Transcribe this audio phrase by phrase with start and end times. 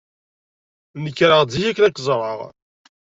[1.03, 2.39] Nekreɣ-d zik akken ad k-ẓreɣ.